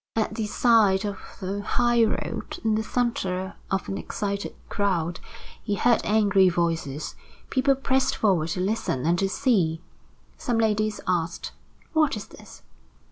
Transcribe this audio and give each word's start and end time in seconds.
At 0.15 0.33
the 0.33 0.47
side 0.47 1.05
of 1.05 1.19
the 1.39 1.61
highroad, 1.61 2.57
in 2.63 2.73
the 2.73 2.81
center 2.81 3.53
of 3.69 3.87
an 3.87 3.99
excited 3.99 4.55
crowd, 4.67 5.19
he 5.61 5.75
heard 5.75 6.01
angry 6.03 6.49
voices. 6.49 7.13
People 7.51 7.75
pressed 7.75 8.15
forward 8.15 8.49
to 8.57 8.61
listen 8.61 9.05
and 9.05 9.19
to 9.19 9.29
see. 9.29 9.79
Some 10.39 10.57
ladies 10.57 11.01
asked: 11.07 11.51
"What 11.93 12.15
is 12.17 12.25
this?" 12.25 12.63